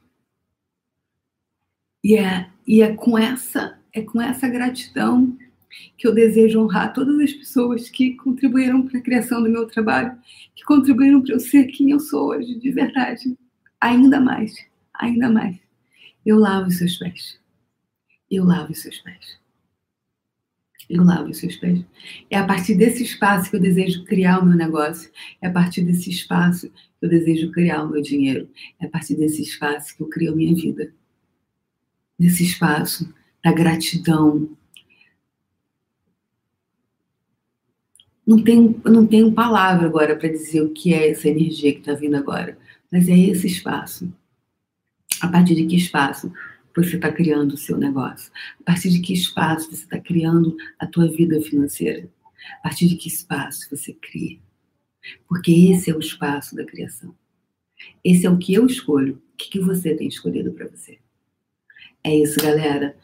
E 2.02 2.16
é, 2.16 2.50
e 2.66 2.82
é 2.82 2.94
com 2.94 3.16
essa 3.16 3.78
é 3.92 4.02
com 4.02 4.20
essa 4.20 4.48
gratidão 4.48 5.36
que 5.96 6.06
eu 6.06 6.14
desejo 6.14 6.60
honrar 6.60 6.92
todas 6.92 7.18
as 7.20 7.32
pessoas 7.32 7.88
que 7.90 8.16
contribuíram 8.16 8.86
para 8.86 8.98
a 8.98 9.02
criação 9.02 9.42
do 9.42 9.50
meu 9.50 9.66
trabalho, 9.66 10.16
que 10.54 10.64
contribuíram 10.64 11.22
para 11.22 11.34
eu 11.34 11.40
ser 11.40 11.66
quem 11.66 11.90
eu 11.90 12.00
sou 12.00 12.28
hoje, 12.30 12.58
de 12.58 12.70
verdade. 12.70 13.36
Ainda 13.80 14.20
mais, 14.20 14.54
ainda 14.94 15.30
mais. 15.30 15.58
Eu 16.24 16.38
lavo 16.38 16.68
os 16.68 16.78
seus 16.78 16.96
pés. 16.96 17.38
Eu 18.30 18.44
lavo 18.44 18.72
os 18.72 18.80
seus 18.80 18.98
pés. 18.98 19.40
Eu 20.88 21.04
lavo 21.04 21.30
os 21.30 21.38
seus 21.38 21.56
pés. 21.56 21.84
É 22.30 22.36
a 22.36 22.46
partir 22.46 22.74
desse 22.74 23.02
espaço 23.02 23.50
que 23.50 23.56
eu 23.56 23.60
desejo 23.60 24.04
criar 24.04 24.38
o 24.38 24.46
meu 24.46 24.56
negócio. 24.56 25.10
É 25.40 25.48
a 25.48 25.50
partir 25.50 25.82
desse 25.82 26.10
espaço 26.10 26.70
que 26.70 27.06
eu 27.06 27.08
desejo 27.08 27.50
criar 27.50 27.82
o 27.82 27.90
meu 27.90 28.02
dinheiro. 28.02 28.48
É 28.80 28.86
a 28.86 28.88
partir 28.88 29.16
desse 29.16 29.42
espaço 29.42 29.96
que 29.96 30.02
eu 30.02 30.08
crio 30.08 30.32
a 30.32 30.36
minha 30.36 30.54
vida. 30.54 30.92
Nesse 32.18 32.44
espaço 32.44 33.12
da 33.42 33.52
gratidão. 33.52 34.48
Não 38.24 38.42
tenho, 38.42 38.80
não 38.84 39.06
tenho 39.06 39.32
palavra 39.32 39.86
agora 39.86 40.16
para 40.16 40.28
dizer 40.28 40.62
o 40.62 40.70
que 40.70 40.94
é 40.94 41.10
essa 41.10 41.28
energia 41.28 41.72
que 41.72 41.80
está 41.80 41.94
vindo 41.94 42.16
agora, 42.16 42.56
mas 42.90 43.08
é 43.08 43.18
esse 43.18 43.48
espaço. 43.48 44.12
A 45.22 45.28
partir 45.28 45.54
de 45.54 45.66
que 45.66 45.76
espaço 45.76 46.32
você 46.74 46.96
está 46.96 47.12
criando 47.12 47.52
o 47.52 47.56
seu 47.56 47.78
negócio? 47.78 48.32
A 48.60 48.64
partir 48.64 48.90
de 48.90 48.98
que 48.98 49.12
espaço 49.12 49.70
você 49.70 49.84
está 49.84 50.00
criando 50.00 50.56
a 50.80 50.84
tua 50.84 51.06
vida 51.06 51.40
financeira? 51.40 52.08
A 52.58 52.62
partir 52.64 52.88
de 52.88 52.96
que 52.96 53.06
espaço 53.06 53.68
você 53.70 53.92
cria? 53.92 54.40
Porque 55.28 55.52
esse 55.70 55.92
é 55.92 55.94
o 55.94 56.00
espaço 56.00 56.56
da 56.56 56.64
criação. 56.64 57.14
Esse 58.04 58.26
é 58.26 58.30
o 58.30 58.36
que 58.36 58.52
eu 58.52 58.66
escolho. 58.66 59.22
O 59.32 59.36
que, 59.36 59.48
que 59.48 59.60
você 59.60 59.94
tem 59.94 60.08
escolhido 60.08 60.50
para 60.50 60.66
você? 60.66 60.98
É 62.02 62.16
isso, 62.16 62.42
galera. 62.42 62.96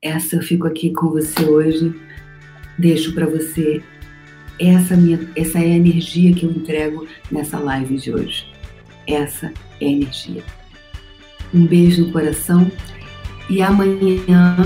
Essa 0.00 0.36
eu 0.36 0.42
fico 0.42 0.68
aqui 0.68 0.92
com 0.92 1.08
você 1.08 1.44
hoje. 1.44 1.92
Deixo 2.78 3.12
para 3.14 3.26
você 3.26 3.82
essa 4.60 4.96
minha, 4.96 5.18
essa 5.34 5.58
é 5.58 5.62
a 5.62 5.76
energia 5.76 6.32
que 6.32 6.46
eu 6.46 6.52
entrego 6.52 7.08
nessa 7.32 7.58
live 7.58 7.96
de 7.96 8.12
hoje. 8.12 8.46
Essa 9.08 9.52
é 9.80 9.86
a 9.86 9.90
energia. 9.90 10.44
Um 11.52 11.66
beijo 11.66 12.06
no 12.06 12.12
coração 12.12 12.70
e 13.48 13.62
amanhã 13.62 14.56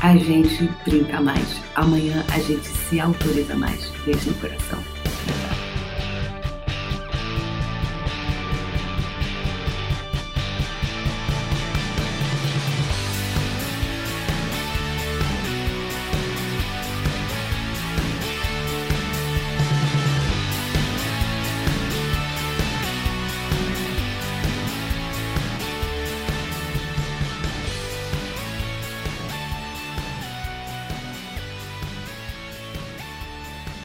a 0.00 0.16
gente 0.16 0.68
brinca 0.86 1.20
mais. 1.20 1.60
Amanhã 1.74 2.24
a 2.32 2.38
gente 2.38 2.66
se 2.66 3.00
autoriza 3.00 3.54
mais. 3.56 3.90
Beijo 4.04 4.30
no 4.30 4.36
coração. 4.36 4.93